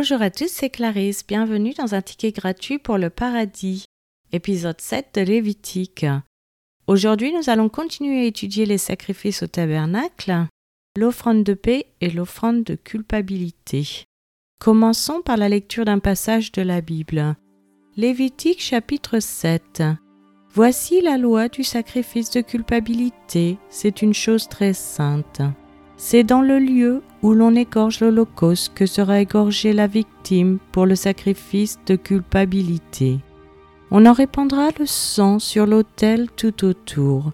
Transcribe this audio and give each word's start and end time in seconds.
Bonjour 0.00 0.22
à 0.22 0.30
tous, 0.30 0.46
c'est 0.46 0.70
Clarisse. 0.70 1.26
Bienvenue 1.26 1.74
dans 1.74 1.96
un 1.96 2.02
ticket 2.02 2.30
gratuit 2.30 2.78
pour 2.78 2.98
le 2.98 3.10
paradis, 3.10 3.84
épisode 4.30 4.80
7 4.80 5.08
de 5.16 5.22
Lévitique. 5.22 6.06
Aujourd'hui, 6.86 7.32
nous 7.32 7.50
allons 7.50 7.68
continuer 7.68 8.20
à 8.20 8.26
étudier 8.26 8.64
les 8.64 8.78
sacrifices 8.78 9.42
au 9.42 9.48
tabernacle, 9.48 10.46
l'offrande 10.96 11.42
de 11.42 11.52
paix 11.52 11.86
et 12.00 12.10
l'offrande 12.10 12.62
de 12.62 12.76
culpabilité. 12.76 14.04
Commençons 14.60 15.20
par 15.20 15.36
la 15.36 15.48
lecture 15.48 15.84
d'un 15.84 15.98
passage 15.98 16.52
de 16.52 16.62
la 16.62 16.80
Bible. 16.80 17.34
Lévitique 17.96 18.62
chapitre 18.62 19.18
7. 19.18 19.82
Voici 20.54 21.00
la 21.00 21.18
loi 21.18 21.48
du 21.48 21.64
sacrifice 21.64 22.30
de 22.30 22.40
culpabilité, 22.40 23.58
c'est 23.68 24.00
une 24.00 24.14
chose 24.14 24.48
très 24.48 24.74
sainte. 24.74 25.42
C'est 25.96 26.22
dans 26.22 26.42
le 26.42 26.60
lieu 26.60 27.02
où 27.22 27.32
l'on 27.32 27.54
égorge 27.54 28.00
l'Holocauste 28.00 28.72
que 28.74 28.86
sera 28.86 29.20
égorgée 29.20 29.72
la 29.72 29.86
victime 29.86 30.58
pour 30.72 30.86
le 30.86 30.94
sacrifice 30.94 31.78
de 31.86 31.96
culpabilité. 31.96 33.18
On 33.90 34.06
en 34.06 34.12
répandra 34.12 34.68
le 34.78 34.86
sang 34.86 35.38
sur 35.38 35.66
l'autel 35.66 36.28
tout 36.36 36.64
autour. 36.64 37.32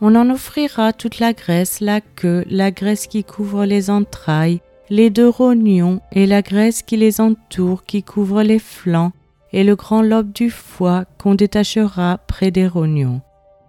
On 0.00 0.14
en 0.14 0.30
offrira 0.30 0.92
toute 0.92 1.18
la 1.18 1.34
graisse, 1.34 1.80
la 1.80 2.00
queue, 2.00 2.44
la 2.48 2.70
graisse 2.70 3.06
qui 3.06 3.22
couvre 3.22 3.66
les 3.66 3.90
entrailles, 3.90 4.60
les 4.88 5.10
deux 5.10 5.28
rognons 5.28 6.00
et 6.12 6.26
la 6.26 6.42
graisse 6.42 6.82
qui 6.82 6.96
les 6.96 7.20
entoure, 7.20 7.84
qui 7.84 8.02
couvre 8.02 8.42
les 8.42 8.58
flancs, 8.58 9.12
et 9.52 9.62
le 9.62 9.76
grand 9.76 10.02
lobe 10.02 10.32
du 10.32 10.48
foie 10.48 11.04
qu'on 11.18 11.34
détachera 11.34 12.18
près 12.26 12.50
des 12.50 12.66
rognons. 12.66 13.20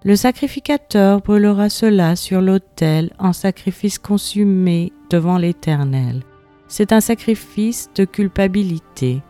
Le 0.04 0.16
sacrificateur 0.16 1.22
brûlera 1.22 1.70
cela 1.70 2.16
sur 2.16 2.42
l'autel 2.42 3.12
en 3.20 3.34
sacrifice 3.34 4.00
consumé 4.00 4.92
devant 5.12 5.38
l'Éternel. 5.38 6.24
C'est 6.68 6.92
un 6.92 7.02
sacrifice 7.02 7.88
de 7.94 8.06
culpabilité. 8.06 9.22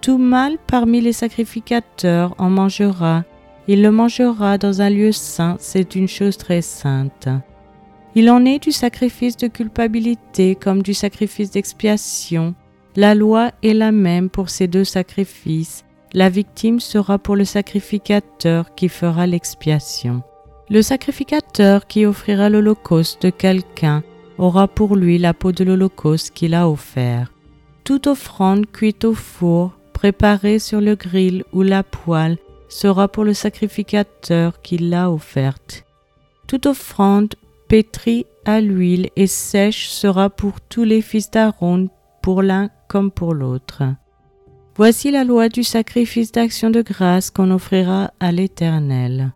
Tout 0.00 0.18
mâle 0.18 0.56
parmi 0.68 1.00
les 1.00 1.12
sacrificateurs 1.12 2.32
en 2.38 2.48
mangera. 2.48 3.24
Il 3.66 3.82
le 3.82 3.90
mangera 3.90 4.56
dans 4.56 4.82
un 4.82 4.90
lieu 4.90 5.10
saint, 5.10 5.56
c'est 5.58 5.96
une 5.96 6.06
chose 6.06 6.36
très 6.36 6.62
sainte. 6.62 7.28
Il 8.14 8.30
en 8.30 8.44
est 8.44 8.62
du 8.62 8.70
sacrifice 8.70 9.36
de 9.36 9.48
culpabilité 9.48 10.54
comme 10.54 10.82
du 10.82 10.94
sacrifice 10.94 11.50
d'expiation. 11.50 12.54
La 12.94 13.16
loi 13.16 13.50
est 13.64 13.74
la 13.74 13.90
même 13.90 14.30
pour 14.30 14.48
ces 14.48 14.68
deux 14.68 14.84
sacrifices 14.84 15.84
la 16.14 16.28
victime 16.28 16.78
sera 16.78 17.18
pour 17.18 17.34
le 17.34 17.44
sacrificateur 17.44 18.74
qui 18.76 18.88
fera 18.88 19.26
l'expiation. 19.26 20.22
Le 20.70 20.80
sacrificateur 20.80 21.88
qui 21.88 22.06
offrira 22.06 22.48
l'holocauste 22.48 23.22
de 23.22 23.30
quelqu'un 23.30 24.02
aura 24.38 24.68
pour 24.68 24.96
lui 24.96 25.18
la 25.18 25.34
peau 25.34 25.50
de 25.50 25.64
l'holocauste 25.64 26.30
qu'il 26.30 26.54
a 26.54 26.68
offert. 26.68 27.32
Toute 27.82 28.06
offrande 28.06 28.66
cuite 28.66 29.04
au 29.04 29.12
four, 29.12 29.72
préparée 29.92 30.60
sur 30.60 30.80
le 30.80 30.94
grill 30.94 31.44
ou 31.52 31.62
la 31.62 31.82
poêle, 31.82 32.38
sera 32.68 33.08
pour 33.08 33.24
le 33.24 33.34
sacrificateur 33.34 34.62
qui 34.62 34.78
l'a 34.78 35.10
offerte. 35.10 35.84
Toute 36.46 36.66
offrande 36.66 37.34
pétrie 37.68 38.24
à 38.44 38.60
l'huile 38.60 39.10
et 39.16 39.26
sèche 39.26 39.88
sera 39.88 40.30
pour 40.30 40.60
tous 40.60 40.84
les 40.84 41.02
fils 41.02 41.30
d'Aaron, 41.30 41.88
pour 42.22 42.42
l'un 42.42 42.70
comme 42.88 43.10
pour 43.10 43.34
l'autre. 43.34 43.82
Voici 44.76 45.12
la 45.12 45.22
loi 45.22 45.48
du 45.48 45.62
sacrifice 45.62 46.32
d'action 46.32 46.68
de 46.68 46.82
grâce 46.82 47.30
qu'on 47.30 47.52
offrira 47.52 48.10
à 48.18 48.32
l'Éternel. 48.32 49.32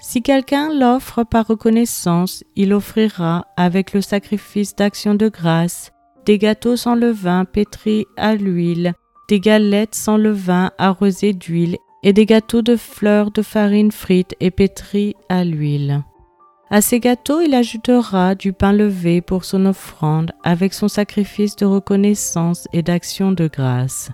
Si 0.00 0.22
quelqu'un 0.22 0.72
l'offre 0.72 1.24
par 1.24 1.48
reconnaissance, 1.48 2.44
il 2.54 2.72
offrira 2.72 3.46
avec 3.56 3.92
le 3.92 4.00
sacrifice 4.00 4.76
d'action 4.76 5.16
de 5.16 5.28
grâce 5.28 5.90
des 6.24 6.38
gâteaux 6.38 6.76
sans 6.76 6.94
levain 6.94 7.44
pétris 7.44 8.06
à 8.16 8.36
l'huile, 8.36 8.94
des 9.28 9.40
galettes 9.40 9.96
sans 9.96 10.16
levain 10.16 10.70
arrosées 10.78 11.32
d'huile 11.32 11.76
et 12.04 12.12
des 12.12 12.24
gâteaux 12.24 12.62
de 12.62 12.76
fleurs 12.76 13.32
de 13.32 13.42
farine 13.42 13.90
frite 13.90 14.36
et 14.38 14.52
pétris 14.52 15.16
à 15.28 15.44
l'huile. 15.44 16.04
À 16.70 16.80
ces 16.80 17.00
gâteaux, 17.00 17.40
il 17.40 17.54
ajoutera 17.54 18.36
du 18.36 18.52
pain 18.52 18.72
levé 18.72 19.20
pour 19.20 19.44
son 19.44 19.66
offrande 19.66 20.30
avec 20.44 20.74
son 20.74 20.86
sacrifice 20.86 21.56
de 21.56 21.66
reconnaissance 21.66 22.68
et 22.72 22.82
d'action 22.82 23.32
de 23.32 23.48
grâce 23.48 24.10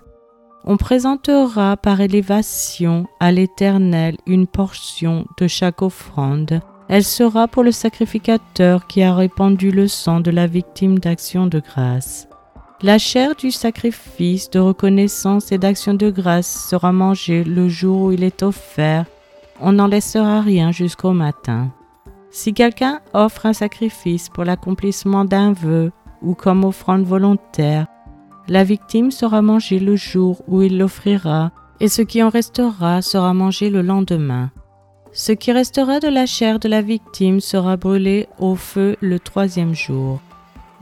on 0.69 0.75
présentera 0.75 1.77
par 1.77 2.01
élévation 2.01 3.07
à 3.21 3.31
l'Éternel 3.31 4.17
une 4.27 4.47
portion 4.47 5.25
de 5.37 5.47
chaque 5.47 5.81
offrande. 5.81 6.59
Elle 6.89 7.05
sera 7.05 7.47
pour 7.47 7.63
le 7.63 7.71
sacrificateur 7.71 8.85
qui 8.85 9.01
a 9.01 9.15
répandu 9.15 9.71
le 9.71 9.87
sang 9.87 10.19
de 10.19 10.29
la 10.29 10.45
victime 10.45 10.99
d'action 10.99 11.47
de 11.47 11.61
grâce. 11.61 12.27
La 12.81 12.97
chair 12.97 13.33
du 13.35 13.49
sacrifice 13.49 14.49
de 14.49 14.59
reconnaissance 14.59 15.53
et 15.53 15.57
d'action 15.57 15.93
de 15.93 16.09
grâce 16.09 16.67
sera 16.69 16.91
mangée 16.91 17.45
le 17.45 17.69
jour 17.69 18.01
où 18.01 18.11
il 18.11 18.25
est 18.25 18.43
offert. 18.43 19.05
On 19.61 19.71
n'en 19.71 19.87
laissera 19.87 20.41
rien 20.41 20.73
jusqu'au 20.73 21.13
matin. 21.13 21.71
Si 22.29 22.53
quelqu'un 22.53 22.99
offre 23.13 23.45
un 23.45 23.53
sacrifice 23.53 24.27
pour 24.27 24.43
l'accomplissement 24.43 25.23
d'un 25.23 25.53
vœu 25.53 25.93
ou 26.21 26.33
comme 26.33 26.65
offrande 26.65 27.03
volontaire, 27.03 27.87
la 28.49 28.63
victime 28.63 29.11
sera 29.11 29.41
mangée 29.41 29.79
le 29.79 29.95
jour 29.95 30.41
où 30.47 30.61
il 30.61 30.77
l'offrira, 30.77 31.51
et 31.79 31.87
ce 31.87 32.01
qui 32.01 32.23
en 32.23 32.29
restera 32.29 33.01
sera 33.01 33.33
mangé 33.33 33.69
le 33.69 33.81
lendemain. 33.81 34.51
Ce 35.13 35.31
qui 35.31 35.51
restera 35.51 35.99
de 35.99 36.07
la 36.07 36.25
chair 36.25 36.59
de 36.59 36.69
la 36.69 36.81
victime 36.81 37.39
sera 37.39 37.77
brûlé 37.77 38.27
au 38.39 38.55
feu 38.55 38.95
le 39.01 39.19
troisième 39.19 39.73
jour. 39.73 40.21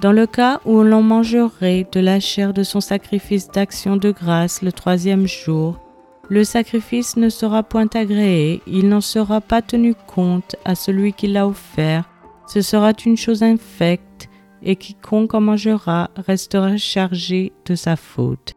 Dans 0.02 0.12
le 0.12 0.28
cas 0.28 0.59
où 0.66 0.84
l'on 0.84 1.02
mangerait 1.02 1.88
de 1.92 2.00
la 2.00 2.20
chair 2.20 2.53
de 2.53 2.64
son 2.64 2.81
sacrifice 2.81 3.50
d'action 3.50 3.96
de 3.96 4.12
grâce 4.12 4.62
le 4.62 4.72
troisième 4.72 5.26
jour, 5.26 5.80
le 6.28 6.44
sacrifice 6.44 7.18
ne 7.18 7.30
sera 7.30 7.64
point 7.64 7.88
agréé, 7.94 8.62
il 8.68 8.90
n'en 8.90 9.02
sera 9.02 9.42
pas 9.42 9.62
tenu 9.62 9.94
compte 10.08 10.56
à 10.66 10.76
celui 10.76 11.14
qui 11.14 11.28
l'a 11.28 11.47
offert, 11.47 12.09
ce 12.47 12.62
sera 12.62 12.92
une 13.06 13.18
chose 13.18 13.44
infecte, 13.44 14.30
et 14.66 14.76
quiconque 14.76 15.34
en 15.34 15.42
mangera 15.42 16.09
restera 16.18 16.78
chargé 16.78 17.53
de 17.66 17.76
sa 17.76 17.96
faute. 17.96 18.53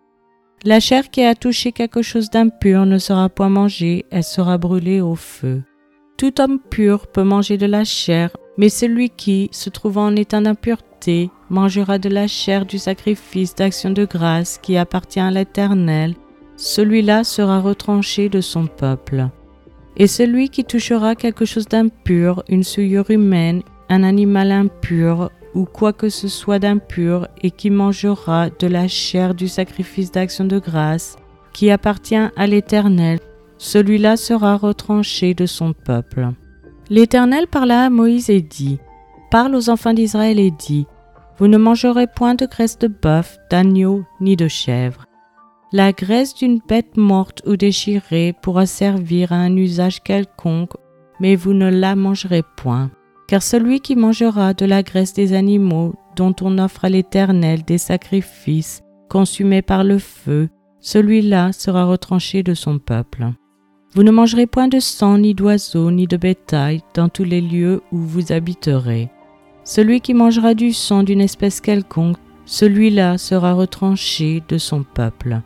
La 0.64 0.80
chair 0.80 1.10
qui 1.10 1.22
a 1.22 1.36
touché 1.36 1.70
quelque 1.70 2.02
chose 2.02 2.30
d'impur 2.30 2.84
ne 2.84 2.98
sera 2.98 3.28
point 3.28 3.48
mangée, 3.48 4.06
elle 4.10 4.24
sera 4.24 4.58
brûlée 4.58 5.00
au 5.00 5.14
feu. 5.14 5.62
Tout 6.16 6.40
homme 6.40 6.58
pur 6.58 7.06
peut 7.06 7.22
manger 7.22 7.58
de 7.58 7.66
la 7.66 7.84
chair, 7.84 8.30
mais 8.56 8.68
celui 8.68 9.08
qui, 9.08 9.48
se 9.52 9.70
trouvant 9.70 10.06
en 10.06 10.16
état 10.16 10.40
d'impureté, 10.40 11.30
mangera 11.48 11.98
de 11.98 12.08
la 12.08 12.26
chair 12.26 12.66
du 12.66 12.78
sacrifice 12.78 13.54
d'action 13.54 13.90
de 13.90 14.04
grâce 14.04 14.58
qui 14.58 14.76
appartient 14.76 15.20
à 15.20 15.30
l'Éternel, 15.30 16.14
celui-là 16.56 17.22
sera 17.22 17.60
retranché 17.60 18.28
de 18.28 18.40
son 18.40 18.66
peuple. 18.66 19.28
Et 19.96 20.08
celui 20.08 20.48
qui 20.48 20.64
touchera 20.64 21.14
quelque 21.14 21.44
chose 21.44 21.68
d'impur, 21.68 22.42
une 22.48 22.64
souillure 22.64 23.10
humaine, 23.10 23.62
un 23.88 24.02
animal 24.02 24.50
impur 24.50 25.30
ou 25.54 25.64
quoi 25.64 25.92
que 25.92 26.08
ce 26.08 26.28
soit 26.28 26.58
d'impur 26.58 27.28
et 27.42 27.50
qui 27.50 27.70
mangera 27.70 28.50
de 28.50 28.66
la 28.66 28.88
chair 28.88 29.34
du 29.34 29.48
sacrifice 29.48 30.12
d'action 30.12 30.44
de 30.44 30.58
grâce 30.58 31.16
qui 31.52 31.70
appartient 31.70 32.14
à 32.14 32.46
l'Éternel, 32.46 33.18
celui-là 33.58 34.16
sera 34.16 34.56
retranché 34.56 35.34
de 35.34 35.46
son 35.46 35.72
peuple. 35.72 36.28
L'Éternel 36.90 37.46
parla 37.48 37.86
à 37.86 37.90
Moïse 37.90 38.30
et 38.30 38.40
dit, 38.40 38.78
Parle 39.30 39.54
aux 39.54 39.68
enfants 39.68 39.92
d'Israël 39.92 40.38
et 40.38 40.50
dit, 40.50 40.86
Vous 41.36 41.48
ne 41.48 41.58
mangerez 41.58 42.06
point 42.06 42.34
de 42.34 42.46
graisse 42.46 42.78
de 42.78 42.88
bœuf, 42.88 43.36
d'agneau, 43.50 44.04
ni 44.20 44.36
de 44.36 44.48
chèvre. 44.48 45.04
La 45.72 45.92
graisse 45.92 46.34
d'une 46.34 46.60
bête 46.66 46.96
morte 46.96 47.42
ou 47.46 47.56
déchirée 47.56 48.34
pourra 48.40 48.64
servir 48.64 49.32
à 49.32 49.36
un 49.36 49.54
usage 49.54 50.02
quelconque, 50.02 50.72
mais 51.20 51.36
vous 51.36 51.52
ne 51.52 51.68
la 51.68 51.94
mangerez 51.94 52.42
point. 52.56 52.90
Car 53.28 53.42
celui 53.42 53.80
qui 53.80 53.94
mangera 53.94 54.54
de 54.54 54.64
la 54.64 54.82
graisse 54.82 55.12
des 55.12 55.34
animaux 55.34 55.94
dont 56.16 56.34
on 56.40 56.58
offre 56.58 56.86
à 56.86 56.88
l'Éternel 56.88 57.62
des 57.62 57.78
sacrifices 57.78 58.82
consumés 59.08 59.62
par 59.62 59.84
le 59.84 59.98
feu, 59.98 60.48
celui-là 60.80 61.52
sera 61.52 61.84
retranché 61.84 62.42
de 62.42 62.54
son 62.54 62.78
peuple. 62.78 63.26
Vous 63.94 64.02
ne 64.02 64.10
mangerez 64.10 64.46
point 64.46 64.68
de 64.68 64.80
sang, 64.80 65.18
ni 65.18 65.34
d'oiseaux, 65.34 65.90
ni 65.90 66.06
de 66.06 66.16
bétail 66.16 66.82
dans 66.94 67.08
tous 67.08 67.24
les 67.24 67.40
lieux 67.40 67.82
où 67.92 67.98
vous 67.98 68.32
habiterez. 68.32 69.10
Celui 69.64 70.00
qui 70.00 70.14
mangera 70.14 70.54
du 70.54 70.72
sang 70.72 71.02
d'une 71.02 71.20
espèce 71.20 71.60
quelconque, 71.60 72.16
celui-là 72.46 73.18
sera 73.18 73.52
retranché 73.52 74.42
de 74.48 74.56
son 74.56 74.82
peuple. 74.82 75.40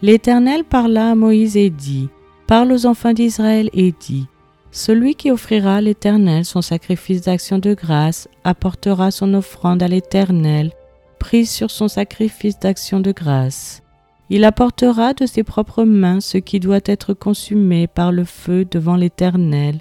L'Éternel 0.00 0.64
parla 0.64 1.10
à 1.10 1.14
Moïse 1.14 1.58
et 1.58 1.68
dit, 1.68 2.08
Parle 2.46 2.72
aux 2.72 2.86
enfants 2.86 3.12
d'Israël 3.12 3.68
et 3.74 3.92
dit, 3.92 4.26
celui 4.72 5.14
qui 5.16 5.30
offrira 5.30 5.76
à 5.76 5.80
l'Éternel 5.80 6.44
son 6.44 6.62
sacrifice 6.62 7.22
d'action 7.22 7.58
de 7.58 7.74
grâce 7.74 8.28
apportera 8.44 9.10
son 9.10 9.34
offrande 9.34 9.82
à 9.82 9.88
l'Éternel, 9.88 10.72
prise 11.18 11.50
sur 11.50 11.70
son 11.70 11.88
sacrifice 11.88 12.58
d'action 12.58 13.00
de 13.00 13.12
grâce. 13.12 13.82
Il 14.28 14.44
apportera 14.44 15.12
de 15.12 15.26
ses 15.26 15.42
propres 15.42 15.82
mains 15.82 16.20
ce 16.20 16.38
qui 16.38 16.60
doit 16.60 16.80
être 16.84 17.14
consumé 17.14 17.88
par 17.88 18.12
le 18.12 18.24
feu 18.24 18.64
devant 18.64 18.94
l'Éternel. 18.94 19.80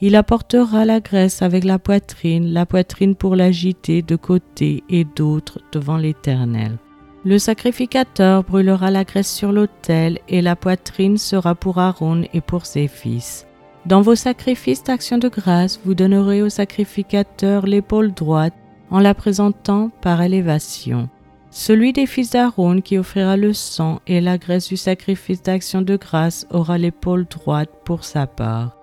Il 0.00 0.16
apportera 0.16 0.86
la 0.86 1.00
graisse 1.00 1.42
avec 1.42 1.62
la 1.62 1.78
poitrine, 1.78 2.52
la 2.52 2.64
poitrine 2.64 3.14
pour 3.14 3.36
l'agiter 3.36 4.00
de 4.00 4.16
côté 4.16 4.82
et 4.88 5.04
d'autre 5.04 5.60
devant 5.72 5.98
l'Éternel. 5.98 6.78
Le 7.24 7.38
sacrificateur 7.38 8.42
brûlera 8.42 8.90
la 8.90 9.04
graisse 9.04 9.32
sur 9.32 9.52
l'autel 9.52 10.18
et 10.28 10.42
la 10.42 10.56
poitrine 10.56 11.18
sera 11.18 11.54
pour 11.54 11.78
Aaron 11.78 12.24
et 12.32 12.40
pour 12.40 12.66
ses 12.66 12.88
fils. 12.88 13.46
Dans 13.84 14.00
vos 14.00 14.14
sacrifices 14.14 14.84
d'action 14.84 15.18
de 15.18 15.28
grâce, 15.28 15.80
vous 15.84 15.94
donnerez 15.94 16.40
au 16.40 16.48
sacrificateur 16.48 17.66
l'épaule 17.66 18.12
droite 18.12 18.54
en 18.90 19.00
la 19.00 19.12
présentant 19.12 19.90
par 20.00 20.22
élévation. 20.22 21.08
Celui 21.50 21.92
des 21.92 22.06
fils 22.06 22.30
d'Aaron 22.30 22.80
qui 22.80 22.96
offrira 22.96 23.36
le 23.36 23.52
sang 23.52 24.00
et 24.06 24.20
la 24.20 24.38
graisse 24.38 24.68
du 24.68 24.76
sacrifice 24.76 25.42
d'action 25.42 25.82
de 25.82 25.96
grâce 25.96 26.46
aura 26.50 26.78
l'épaule 26.78 27.26
droite 27.26 27.70
pour 27.84 28.04
sa 28.04 28.26
part. 28.26 28.76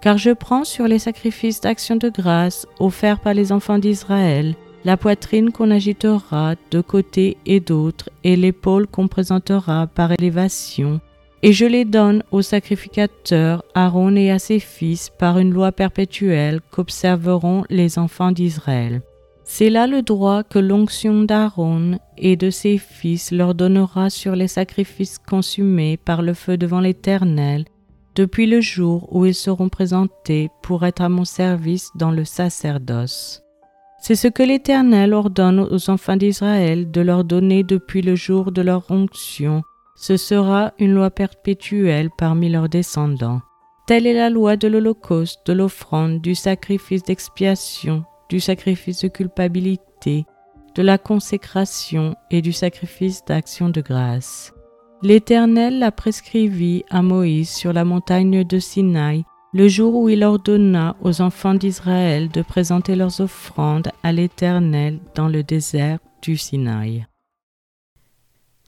Car 0.00 0.18
je 0.18 0.30
prends 0.30 0.64
sur 0.64 0.86
les 0.86 1.00
sacrifices 1.00 1.60
d'action 1.60 1.96
de 1.96 2.08
grâce 2.08 2.66
offerts 2.78 3.20
par 3.20 3.34
les 3.34 3.50
enfants 3.50 3.78
d'Israël 3.78 4.54
la 4.84 4.96
poitrine 4.98 5.50
qu'on 5.50 5.70
agitera 5.70 6.54
de 6.70 6.80
côté 6.80 7.38
et 7.46 7.60
d'autre, 7.60 8.10
et 8.22 8.36
l'épaule 8.36 8.86
qu'on 8.86 9.08
présentera 9.08 9.86
par 9.86 10.12
élévation, 10.12 11.00
et 11.44 11.52
je 11.52 11.66
les 11.66 11.84
donne 11.84 12.22
au 12.30 12.40
sacrificateur 12.40 13.62
Aaron 13.74 14.16
et 14.16 14.30
à 14.30 14.38
ses 14.38 14.58
fils 14.58 15.10
par 15.10 15.38
une 15.38 15.52
loi 15.52 15.72
perpétuelle 15.72 16.62
qu'observeront 16.70 17.64
les 17.68 17.98
enfants 17.98 18.32
d'Israël. 18.32 19.02
C'est 19.44 19.68
là 19.68 19.86
le 19.86 20.00
droit 20.00 20.42
que 20.42 20.58
l'onction 20.58 21.22
d'Aaron 21.22 21.98
et 22.16 22.36
de 22.36 22.48
ses 22.48 22.78
fils 22.78 23.30
leur 23.30 23.54
donnera 23.54 24.08
sur 24.08 24.34
les 24.34 24.48
sacrifices 24.48 25.18
consumés 25.18 25.98
par 25.98 26.22
le 26.22 26.32
feu 26.32 26.56
devant 26.56 26.80
l'Éternel, 26.80 27.66
depuis 28.14 28.46
le 28.46 28.62
jour 28.62 29.14
où 29.14 29.26
ils 29.26 29.34
seront 29.34 29.68
présentés 29.68 30.48
pour 30.62 30.86
être 30.86 31.02
à 31.02 31.10
mon 31.10 31.26
service 31.26 31.90
dans 31.94 32.10
le 32.10 32.24
sacerdoce. 32.24 33.42
C'est 34.00 34.16
ce 34.16 34.28
que 34.28 34.42
l'Éternel 34.42 35.12
ordonne 35.12 35.60
aux 35.60 35.90
enfants 35.90 36.16
d'Israël 36.16 36.90
de 36.90 37.02
leur 37.02 37.22
donner 37.22 37.64
depuis 37.64 38.00
le 38.00 38.14
jour 38.14 38.50
de 38.50 38.62
leur 38.62 38.90
onction. 38.90 39.62
Ce 39.96 40.16
sera 40.16 40.72
une 40.78 40.94
loi 40.94 41.10
perpétuelle 41.10 42.10
parmi 42.16 42.48
leurs 42.48 42.68
descendants. 42.68 43.40
Telle 43.86 44.06
est 44.06 44.14
la 44.14 44.30
loi 44.30 44.56
de 44.56 44.66
l'Holocauste, 44.66 45.46
de 45.46 45.52
l'offrande, 45.52 46.20
du 46.20 46.34
sacrifice 46.34 47.02
d'expiation, 47.02 48.04
du 48.28 48.40
sacrifice 48.40 49.02
de 49.02 49.08
culpabilité, 49.08 50.24
de 50.74 50.82
la 50.82 50.98
consécration 50.98 52.16
et 52.30 52.42
du 52.42 52.52
sacrifice 52.52 53.24
d'action 53.24 53.68
de 53.68 53.80
grâce. 53.80 54.52
L'Éternel 55.02 55.78
l'a 55.78 55.92
prescrivit 55.92 56.84
à 56.88 57.02
Moïse 57.02 57.50
sur 57.50 57.72
la 57.72 57.84
montagne 57.84 58.42
de 58.42 58.58
Sinaï 58.58 59.24
le 59.52 59.68
jour 59.68 59.94
où 59.94 60.08
il 60.08 60.24
ordonna 60.24 60.96
aux 61.00 61.20
enfants 61.20 61.54
d'Israël 61.54 62.28
de 62.28 62.42
présenter 62.42 62.96
leurs 62.96 63.20
offrandes 63.20 63.90
à 64.02 64.12
l'Éternel 64.12 64.98
dans 65.14 65.28
le 65.28 65.44
désert 65.44 65.98
du 66.22 66.36
Sinaï. 66.36 67.06